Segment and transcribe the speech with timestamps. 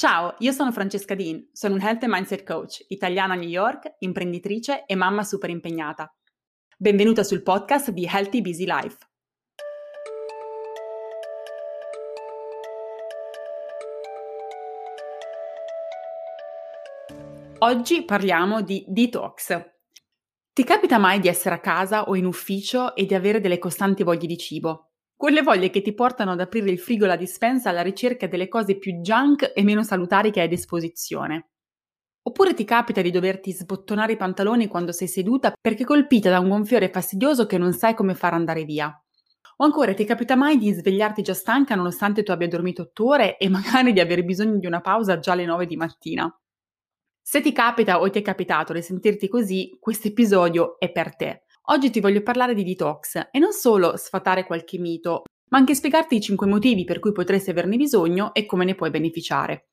[0.00, 3.96] Ciao, io sono Francesca Dean, sono un Health and Mindset Coach, italiana a New York,
[3.98, 6.10] imprenditrice e mamma super impegnata.
[6.78, 8.96] Benvenuta sul podcast di Healthy Busy Life.
[17.58, 19.62] Oggi parliamo di detox.
[20.54, 24.02] Ti capita mai di essere a casa o in ufficio e di avere delle costanti
[24.02, 24.89] voglie di cibo?
[25.20, 28.48] Quelle voglie che ti portano ad aprire il frigo e la dispensa alla ricerca delle
[28.48, 31.50] cose più junk e meno salutari che hai a disposizione.
[32.22, 36.48] Oppure ti capita di doverti sbottonare i pantaloni quando sei seduta perché colpita da un
[36.48, 38.98] gonfiore fastidioso che non sai come far andare via.
[39.58, 43.36] O ancora ti capita mai di svegliarti già stanca nonostante tu abbia dormito otto ore
[43.36, 46.34] e magari di avere bisogno di una pausa già alle 9 di mattina?
[47.20, 51.42] Se ti capita o ti è capitato di sentirti così, questo episodio è per te.
[51.72, 56.16] Oggi ti voglio parlare di detox e non solo sfatare qualche mito, ma anche spiegarti
[56.16, 59.68] i 5 motivi per cui potresti averne bisogno e come ne puoi beneficiare.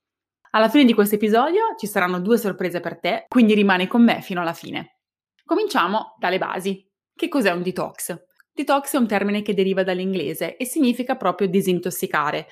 [0.52, 4.22] Alla fine di questo episodio ci saranno due sorprese per te, quindi rimani con me
[4.22, 5.00] fino alla fine.
[5.44, 6.88] Cominciamo dalle basi.
[7.16, 8.16] Che cos'è un detox?
[8.53, 12.50] Detox è un termine che deriva dall'inglese e significa proprio disintossicare,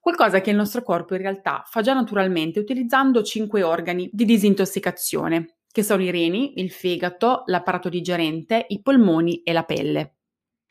[0.00, 5.59] qualcosa che il nostro corpo in realtà fa già naturalmente utilizzando 5 organi di disintossicazione,
[5.70, 10.14] che sono i reni, il fegato, l'apparato digerente, i polmoni e la pelle.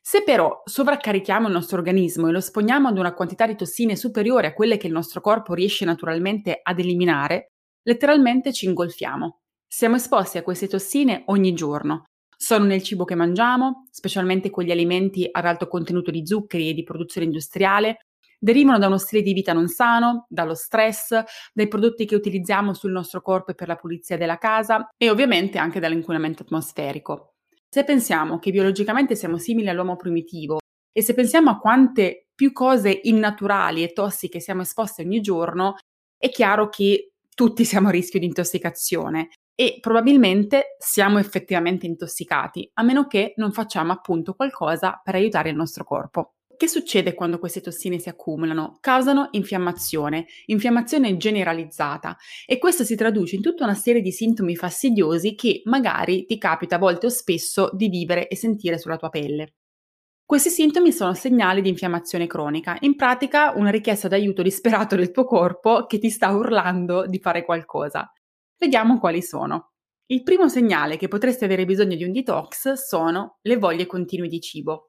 [0.01, 4.47] Se però sovraccarichiamo il nostro organismo e lo esponiamo ad una quantità di tossine superiore
[4.47, 7.51] a quelle che il nostro corpo riesce naturalmente ad eliminare,
[7.83, 9.41] letteralmente ci ingolfiamo.
[9.67, 12.05] Siamo esposti a queste tossine ogni giorno.
[12.35, 16.83] Sono nel cibo che mangiamo, specialmente quegli alimenti ad alto contenuto di zuccheri e di
[16.83, 17.97] produzione industriale,
[18.39, 21.21] derivano da uno stile di vita non sano, dallo stress,
[21.53, 25.57] dai prodotti che utilizziamo sul nostro corpo e per la pulizia della casa e ovviamente
[25.57, 27.33] anche dall'inquinamento atmosferico.
[27.69, 30.59] Se pensiamo che biologicamente siamo simili all'uomo primitivo
[30.91, 35.75] e se pensiamo a quante più cose innaturali e tossiche siamo esposti ogni giorno,
[36.17, 42.83] è chiaro che tutti siamo a rischio di intossicazione e probabilmente siamo effettivamente intossicati, a
[42.83, 46.35] meno che non facciamo appunto qualcosa per aiutare il nostro corpo.
[46.59, 48.79] Che succede quando queste tossine si accumulano?
[48.81, 55.35] Causano infiammazione, infiammazione generalizzata e questo si traduce in tutta una serie di sintomi fastidiosi
[55.35, 59.53] che magari ti capita a volte o spesso di vivere e sentire sulla tua pelle.
[60.25, 65.23] Questi sintomi sono segnali di infiammazione cronica, in pratica una richiesta d'aiuto disperato del tuo
[65.23, 68.11] corpo che ti sta urlando di fare qualcosa.
[68.57, 69.75] Vediamo quali sono.
[70.07, 74.41] Il primo segnale che potresti avere bisogno di un detox sono le voglie continue di
[74.41, 74.88] cibo.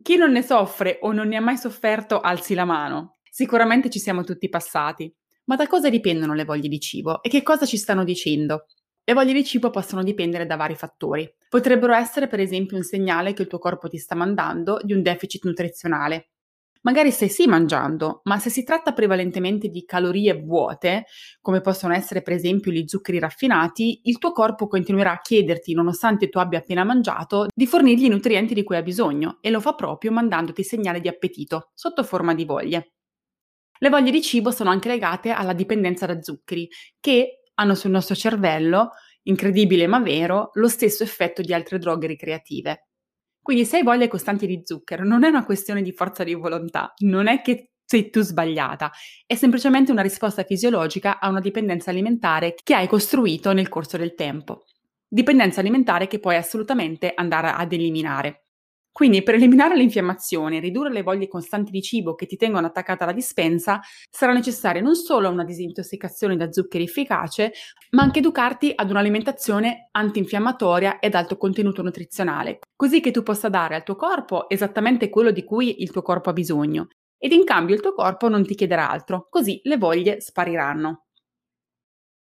[0.00, 3.18] Chi non ne soffre o non ne ha mai sofferto alzi la mano.
[3.30, 5.12] Sicuramente ci siamo tutti passati.
[5.44, 8.66] Ma da cosa dipendono le voglie di cibo e che cosa ci stanno dicendo?
[9.04, 11.28] Le voglie di cibo possono dipendere da vari fattori.
[11.48, 15.02] Potrebbero essere per esempio un segnale che il tuo corpo ti sta mandando di un
[15.02, 16.31] deficit nutrizionale.
[16.84, 21.04] Magari stai sì mangiando, ma se si tratta prevalentemente di calorie vuote,
[21.40, 26.28] come possono essere per esempio gli zuccheri raffinati, il tuo corpo continuerà a chiederti, nonostante
[26.28, 29.74] tu abbia appena mangiato, di fornirgli i nutrienti di cui ha bisogno e lo fa
[29.74, 32.94] proprio mandandoti segnale di appetito, sotto forma di voglie.
[33.78, 38.16] Le voglie di cibo sono anche legate alla dipendenza da zuccheri, che hanno sul nostro
[38.16, 38.90] cervello,
[39.22, 42.88] incredibile ma vero, lo stesso effetto di altre droghe ricreative.
[43.42, 46.94] Quindi se hai voglie costanti di zucchero, non è una questione di forza di volontà,
[46.98, 48.90] non è che sei tu sbagliata,
[49.26, 54.14] è semplicemente una risposta fisiologica a una dipendenza alimentare che hai costruito nel corso del
[54.14, 54.64] tempo.
[55.06, 58.41] Dipendenza alimentare che puoi assolutamente andare ad eliminare.
[58.92, 63.04] Quindi per eliminare l'infiammazione e ridurre le voglie costanti di cibo che ti tengono attaccata
[63.04, 63.80] alla dispensa,
[64.10, 67.52] sarà necessaria non solo una disintossicazione da zuccheri efficace,
[67.92, 73.76] ma anche educarti ad un'alimentazione antinfiammatoria ed alto contenuto nutrizionale, così che tu possa dare
[73.76, 76.88] al tuo corpo esattamente quello di cui il tuo corpo ha bisogno.
[77.16, 81.06] Ed in cambio il tuo corpo non ti chiederà altro, così le voglie spariranno.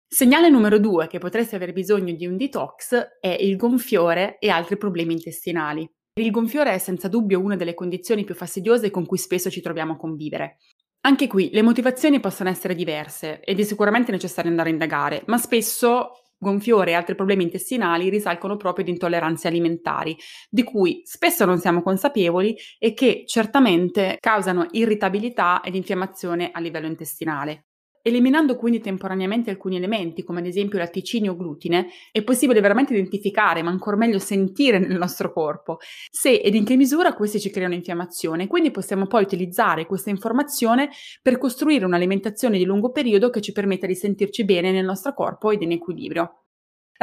[0.07, 4.78] Segnale numero due che potresti aver bisogno di un detox è il gonfiore e altri
[4.78, 5.90] problemi intestinali.
[6.16, 9.94] Il gonfiore è senza dubbio una delle condizioni più fastidiose con cui spesso ci troviamo
[9.94, 10.59] a convivere.
[11.06, 15.39] Anche qui le motivazioni possono essere diverse ed è sicuramente necessario andare a indagare, ma
[15.39, 20.15] spesso gonfiore e altri problemi intestinali risalgono proprio ad intolleranze alimentari,
[20.51, 26.86] di cui spesso non siamo consapevoli e che certamente causano irritabilità ed infiammazione a livello
[26.86, 27.69] intestinale.
[28.06, 33.64] Eliminando quindi temporaneamente alcuni elementi, come ad esempio latticini o glutine, è possibile veramente identificare,
[33.64, 35.78] ma ancora meglio sentire nel nostro corpo,
[36.12, 38.48] se ed in che misura questi ci creano infiammazione.
[38.48, 40.90] Quindi possiamo poi utilizzare questa informazione
[41.22, 45.52] per costruire un'alimentazione di lungo periodo che ci permetta di sentirci bene nel nostro corpo
[45.52, 46.43] ed in equilibrio.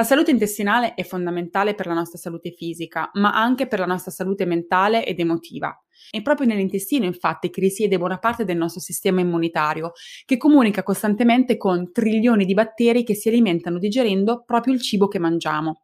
[0.01, 4.11] La salute intestinale è fondamentale per la nostra salute fisica, ma anche per la nostra
[4.11, 5.79] salute mentale ed emotiva.
[6.11, 9.93] È proprio nell'intestino, infatti, che risiede buona parte del nostro sistema immunitario,
[10.25, 15.19] che comunica costantemente con trilioni di batteri che si alimentano digerendo proprio il cibo che
[15.19, 15.83] mangiamo.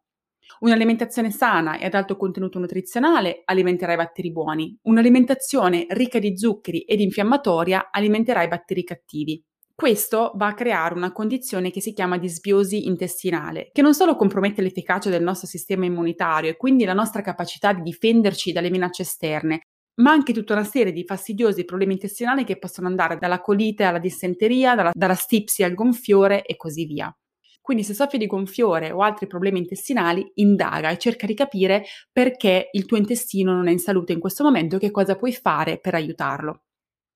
[0.61, 4.75] Un'alimentazione sana e ad alto contenuto nutrizionale alimenterà i batteri buoni.
[4.81, 9.45] Un'alimentazione ricca di zuccheri ed infiammatoria alimenterà i batteri cattivi.
[9.79, 14.63] Questo va a creare una condizione che si chiama disbiosi intestinale, che non solo compromette
[14.63, 19.61] l'efficacia del nostro sistema immunitario e quindi la nostra capacità di difenderci dalle minacce esterne,
[20.01, 23.99] ma anche tutta una serie di fastidiosi problemi intestinali che possono andare dalla colite alla
[23.99, 27.15] dissenteria, dalla, dalla stipsi al gonfiore e così via.
[27.61, 32.69] Quindi se soffri di gonfiore o altri problemi intestinali, indaga e cerca di capire perché
[32.71, 35.77] il tuo intestino non è in salute in questo momento e che cosa puoi fare
[35.77, 36.63] per aiutarlo.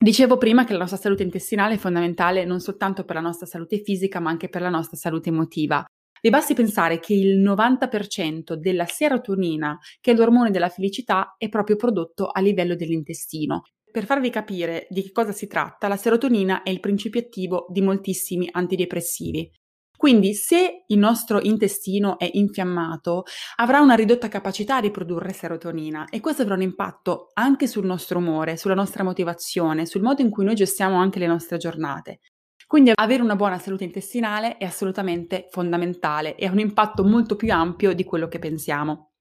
[0.03, 3.83] Dicevo prima che la nostra salute intestinale è fondamentale non soltanto per la nostra salute
[3.83, 5.85] fisica, ma anche per la nostra salute emotiva.
[6.19, 11.75] Vi basti pensare che il 90% della serotonina, che è l'ormone della felicità, è proprio
[11.75, 13.61] prodotto a livello dell'intestino.
[13.91, 17.83] Per farvi capire di che cosa si tratta, la serotonina è il principio attivo di
[17.83, 19.51] moltissimi antidepressivi.
[20.01, 23.21] Quindi se il nostro intestino è infiammato,
[23.57, 28.17] avrà una ridotta capacità di produrre serotonina e questo avrà un impatto anche sul nostro
[28.17, 32.21] umore, sulla nostra motivazione, sul modo in cui noi gestiamo anche le nostre giornate.
[32.65, 37.53] Quindi avere una buona salute intestinale è assolutamente fondamentale e ha un impatto molto più
[37.53, 39.11] ampio di quello che pensiamo.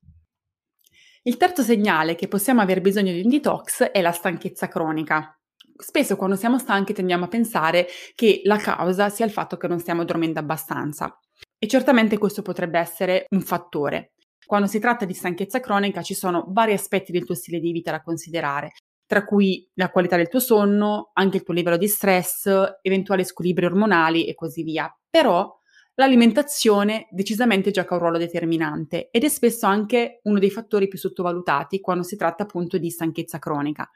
[1.24, 5.39] Il terzo segnale che possiamo aver bisogno di un detox è la stanchezza cronica.
[5.80, 9.80] Spesso quando siamo stanchi tendiamo a pensare che la causa sia il fatto che non
[9.80, 11.18] stiamo dormendo abbastanza
[11.58, 14.12] e certamente questo potrebbe essere un fattore.
[14.44, 17.92] Quando si tratta di stanchezza cronica ci sono vari aspetti del tuo stile di vita
[17.92, 18.72] da considerare,
[19.06, 22.48] tra cui la qualità del tuo sonno, anche il tuo livello di stress,
[22.82, 24.92] eventuali squilibri ormonali e così via.
[25.08, 25.58] Però
[25.94, 31.80] l'alimentazione decisamente gioca un ruolo determinante ed è spesso anche uno dei fattori più sottovalutati
[31.80, 33.88] quando si tratta appunto di stanchezza cronica.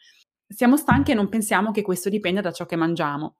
[0.46, 3.36] Siamo stanchi e non pensiamo che questo dipenda da ciò che mangiamo.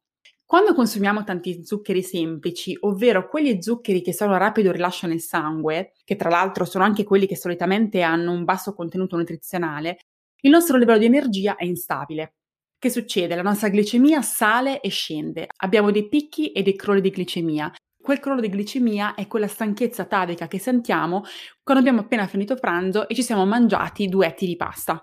[0.47, 5.93] Quando consumiamo tanti zuccheri semplici, ovvero quegli zuccheri che sono a rapido rilascio nel sangue,
[6.05, 9.99] che tra l'altro sono anche quelli che solitamente hanno un basso contenuto nutrizionale,
[10.43, 12.35] il nostro livello di energia è instabile.
[12.79, 13.35] Che succede?
[13.35, 15.47] La nostra glicemia sale e scende.
[15.63, 17.73] Abbiamo dei picchi e dei crolli di glicemia.
[17.99, 21.23] Quel crollo di glicemia è quella stanchezza atavica che sentiamo
[21.63, 25.03] quando abbiamo appena finito pranzo e ci siamo mangiati due etti di pasta.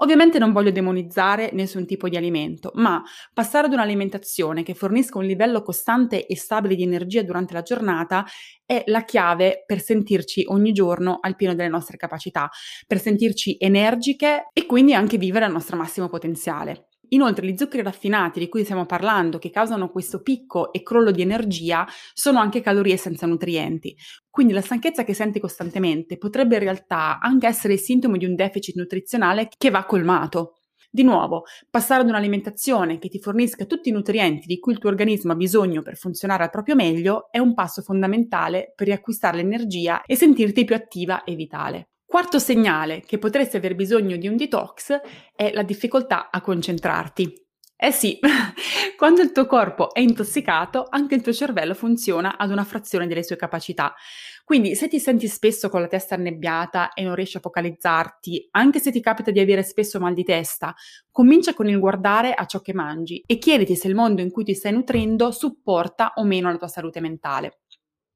[0.00, 3.02] Ovviamente non voglio demonizzare nessun tipo di alimento, ma
[3.32, 8.24] passare ad un'alimentazione che fornisca un livello costante e stabile di energia durante la giornata
[8.64, 12.48] è la chiave per sentirci ogni giorno al pieno delle nostre capacità,
[12.86, 16.87] per sentirci energiche e quindi anche vivere al nostro massimo potenziale.
[17.10, 21.22] Inoltre gli zuccheri raffinati di cui stiamo parlando, che causano questo picco e crollo di
[21.22, 23.96] energia, sono anche calorie senza nutrienti.
[24.28, 28.34] Quindi la stanchezza che senti costantemente potrebbe in realtà anche essere il sintomo di un
[28.34, 30.58] deficit nutrizionale che va colmato.
[30.90, 34.88] Di nuovo, passare ad un'alimentazione che ti fornisca tutti i nutrienti di cui il tuo
[34.88, 40.02] organismo ha bisogno per funzionare al proprio meglio è un passo fondamentale per riacquistare l'energia
[40.04, 41.88] e sentirti più attiva e vitale.
[42.10, 44.98] Quarto segnale che potresti aver bisogno di un detox
[45.36, 47.30] è la difficoltà a concentrarti.
[47.76, 48.18] Eh sì,
[48.96, 53.22] quando il tuo corpo è intossicato, anche il tuo cervello funziona ad una frazione delle
[53.22, 53.94] sue capacità.
[54.42, 58.80] Quindi se ti senti spesso con la testa annebbiata e non riesci a focalizzarti, anche
[58.80, 60.74] se ti capita di avere spesso mal di testa,
[61.12, 64.44] comincia con il guardare a ciò che mangi e chiediti se il mondo in cui
[64.44, 67.58] ti stai nutrendo supporta o meno la tua salute mentale.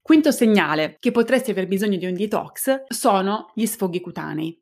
[0.03, 4.61] Quinto segnale che potresti aver bisogno di un detox sono gli sfoghi cutanei.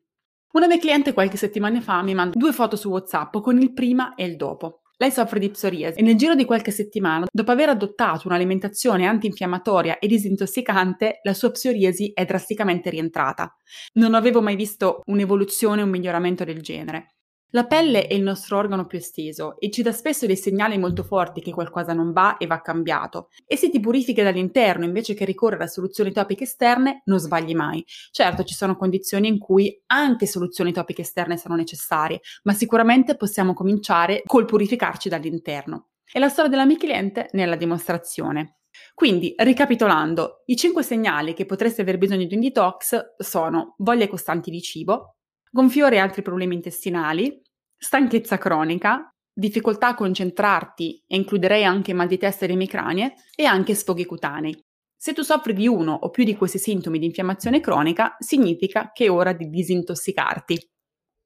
[0.51, 4.13] Una mia cliente qualche settimana fa mi manda due foto su WhatsApp con il prima
[4.13, 4.81] e il dopo.
[4.97, 9.97] Lei soffre di psoriasi e nel giro di qualche settimana, dopo aver adottato un'alimentazione antinfiammatoria
[9.97, 13.51] e disintossicante, la sua psoriasi è drasticamente rientrata.
[13.93, 17.15] Non avevo mai visto un'evoluzione un miglioramento del genere.
[17.53, 21.03] La pelle è il nostro organo più esteso e ci dà spesso dei segnali molto
[21.03, 23.27] forti che qualcosa non va e va cambiato.
[23.45, 27.83] E se ti purifichi dall'interno invece che ricorrere a soluzioni topiche esterne, non sbagli mai.
[28.11, 33.53] Certo, ci sono condizioni in cui anche soluzioni topiche esterne sono necessarie, ma sicuramente possiamo
[33.53, 35.89] cominciare col purificarci dall'interno.
[36.09, 38.59] E la storia della mia cliente nella dimostrazione.
[38.93, 44.49] Quindi, ricapitolando, i 5 segnali che potresti aver bisogno di un detox sono voglie costanti
[44.49, 45.17] di cibo,
[45.51, 47.41] gonfiore e altri problemi intestinali,
[47.77, 53.75] stanchezza cronica, difficoltà a concentrarti e includerei anche mal di testa ed emicranie e anche
[53.75, 54.57] sfoghi cutanei.
[54.95, 59.05] Se tu soffri di uno o più di questi sintomi di infiammazione cronica, significa che
[59.05, 60.69] è ora di disintossicarti.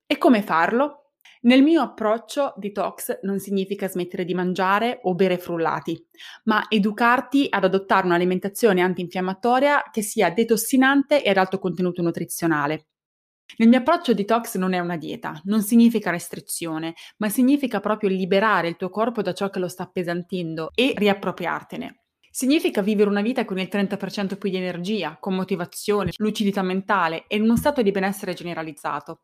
[0.08, 1.12] E come farlo?
[1.42, 6.08] Nel mio approccio, detox non significa smettere di mangiare o bere frullati,
[6.46, 12.88] ma educarti ad adottare un'alimentazione antinfiammatoria che sia detossinante e ad alto contenuto nutrizionale.
[13.58, 18.68] Nel mio approccio detox non è una dieta, non significa restrizione, ma significa proprio liberare
[18.68, 22.02] il tuo corpo da ciò che lo sta appesantendo e riappropriartene.
[22.30, 27.38] Significa vivere una vita con il 30% più di energia, con motivazione, lucidità mentale e
[27.38, 29.22] in uno stato di benessere generalizzato.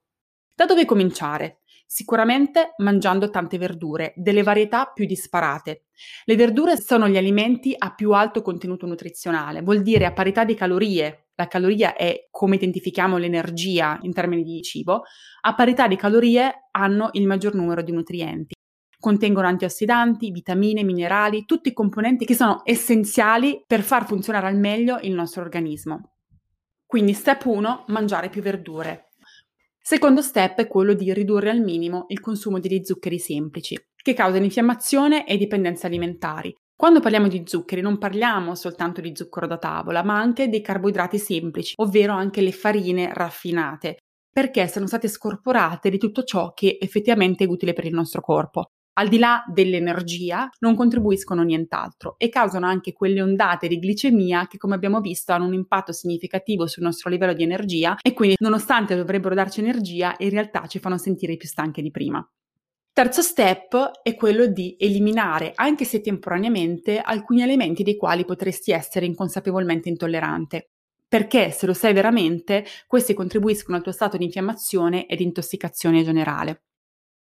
[0.55, 1.59] Da dove cominciare?
[1.85, 5.87] Sicuramente mangiando tante verdure, delle varietà più disparate.
[6.23, 10.53] Le verdure sono gli alimenti a più alto contenuto nutrizionale, vuol dire a parità di
[10.53, 15.01] calorie, la caloria è come identifichiamo l'energia in termini di cibo,
[15.41, 18.53] a parità di calorie hanno il maggior numero di nutrienti.
[18.99, 25.13] Contengono antiossidanti, vitamine, minerali, tutti componenti che sono essenziali per far funzionare al meglio il
[25.13, 26.17] nostro organismo.
[26.85, 29.13] Quindi step 1, mangiare più verdure.
[29.81, 34.43] Secondo step è quello di ridurre al minimo il consumo degli zuccheri semplici, che causano
[34.43, 36.55] infiammazione e dipendenze alimentari.
[36.81, 41.19] Quando parliamo di zuccheri non parliamo soltanto di zucchero da tavola, ma anche dei carboidrati
[41.19, 43.99] semplici, ovvero anche le farine raffinate,
[44.33, 48.71] perché sono state scorporate di tutto ciò che effettivamente è utile per il nostro corpo
[48.93, 54.57] al di là dell'energia, non contribuiscono nient'altro e causano anche quelle ondate di glicemia che,
[54.57, 58.95] come abbiamo visto, hanno un impatto significativo sul nostro livello di energia e quindi, nonostante
[58.95, 62.27] dovrebbero darci energia, in realtà ci fanno sentire più stanche di prima.
[62.93, 69.05] Terzo step è quello di eliminare, anche se temporaneamente, alcuni elementi dei quali potresti essere
[69.05, 70.71] inconsapevolmente intollerante.
[71.07, 76.63] Perché, se lo sai veramente, questi contribuiscono al tuo stato di infiammazione ed intossicazione generale.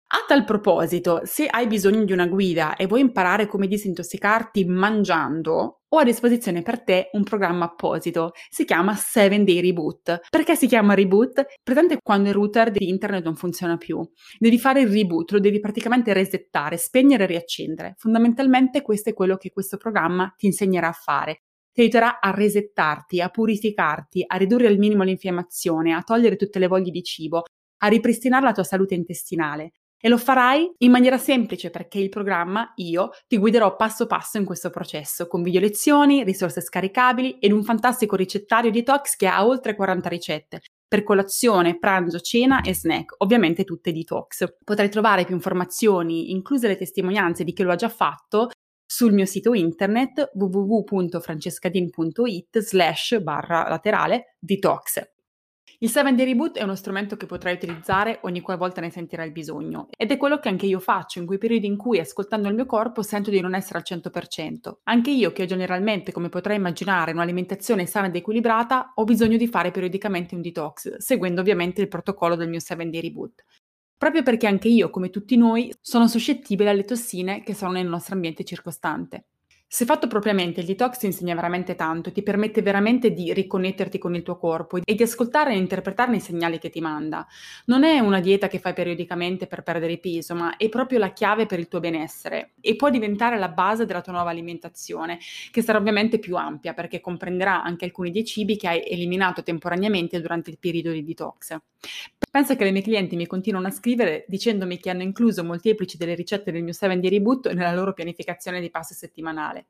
[0.08, 5.84] A tal proposito, se hai bisogno di una guida e vuoi imparare come disintossicarti mangiando,
[5.96, 8.32] ho a disposizione per te un programma apposito.
[8.50, 10.20] Si chiama 7 Day Reboot.
[10.30, 11.46] Perché si chiama reboot?
[11.64, 14.02] Presente quando il router di internet non funziona più.
[14.38, 17.94] Devi fare il reboot, lo devi praticamente resettare, spegnere e riaccendere.
[17.98, 21.42] Fondamentalmente questo è quello che questo programma ti insegnerà a fare
[21.76, 26.68] ti aiuterà a resettarti, a purificarti, a ridurre al minimo l'infiammazione, a togliere tutte le
[26.68, 27.44] voglie di cibo,
[27.80, 29.72] a ripristinare la tua salute intestinale.
[30.06, 34.46] E lo farai in maniera semplice perché il programma, io, ti guiderò passo passo in
[34.46, 39.76] questo processo, con video lezioni, risorse scaricabili ed un fantastico ricettario detox che ha oltre
[39.76, 44.58] 40 ricette per colazione, pranzo, cena e snack, ovviamente tutte detox.
[44.64, 48.52] Potrai trovare più informazioni, incluse le testimonianze di chi lo ha già fatto,
[48.86, 55.15] sul mio sito internet www.francescadin.it slash barra laterale detox.
[55.80, 59.34] Il 7 Day Reboot è uno strumento che potrai utilizzare ogni qualvolta ne sentirai il
[59.34, 62.56] bisogno ed è quello che anche io faccio in quei periodi in cui ascoltando il
[62.56, 64.78] mio corpo sento di non essere al 100%.
[64.84, 69.48] Anche io che ho generalmente, come potrai immaginare, un'alimentazione sana ed equilibrata, ho bisogno di
[69.48, 73.44] fare periodicamente un detox, seguendo ovviamente il protocollo del mio 7 Day Reboot.
[73.98, 78.16] Proprio perché anche io, come tutti noi, sono suscettibile alle tossine che sono nel nostro
[78.16, 79.26] ambiente circostante.
[79.68, 84.16] Se fatto propriamente, il detox ti insegna veramente tanto, ti permette veramente di riconnetterti con
[84.16, 87.28] il tuo corpo e di ascoltare e interpretarne i segnali che ti manda.
[87.66, 91.46] Non è una dieta che fai periodicamente per perdere peso, ma è proprio la chiave
[91.46, 95.20] per il tuo benessere e può diventare la base della tua nuova alimentazione,
[95.52, 100.22] che sarà ovviamente più ampia perché comprenderà anche alcuni dei cibi che hai eliminato temporaneamente
[100.22, 101.58] durante il periodo di detox.
[102.32, 106.16] Penso che le mie clienti mi continuano a scrivere dicendomi che hanno incluso molteplici delle
[106.16, 109.65] ricette del mio 7 di reboot nella loro pianificazione di passo settimanale.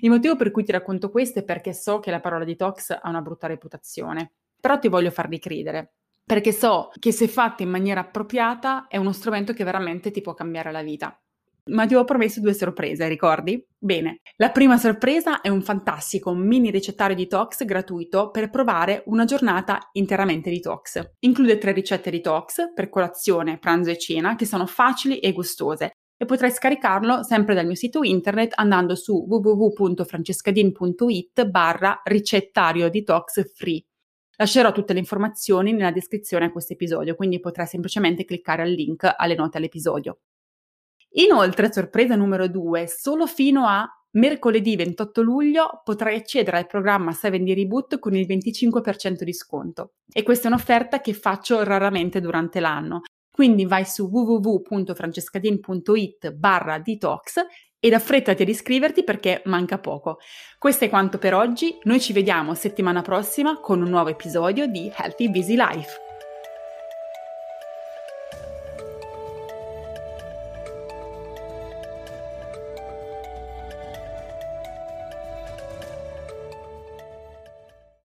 [0.00, 3.08] Il motivo per cui ti racconto questo è perché so che la parola detox ha
[3.08, 5.94] una brutta reputazione, però ti voglio farli credere,
[6.24, 10.34] perché so che se fatta in maniera appropriata è uno strumento che veramente ti può
[10.34, 11.18] cambiare la vita.
[11.68, 13.60] Ma ti ho promesso due sorprese, ricordi?
[13.76, 19.88] Bene, la prima sorpresa è un fantastico mini ricettario detox gratuito per provare una giornata
[19.92, 21.14] interamente detox.
[21.20, 26.24] Include tre ricette detox per colazione, pranzo e cena che sono facili e gustose e
[26.24, 33.84] potrai scaricarlo sempre dal mio sito internet andando su www.francescadin.it barra ricettario detox free.
[34.38, 39.10] Lascerò tutte le informazioni nella descrizione a questo episodio, quindi potrai semplicemente cliccare al link
[39.16, 40.18] alle note all'episodio.
[41.12, 47.38] Inoltre, sorpresa numero 2, solo fino a mercoledì 28 luglio potrai accedere al programma 7
[47.38, 49.94] d Reboot con il 25% di sconto.
[50.12, 53.02] E questa è un'offerta che faccio raramente durante l'anno,
[53.36, 57.34] quindi vai su www.francescadin.it barra detox
[57.78, 60.16] ed affrettati ad iscriverti perché manca poco.
[60.58, 64.90] Questo è quanto per oggi, noi ci vediamo settimana prossima con un nuovo episodio di
[64.96, 66.05] Healthy Busy Life.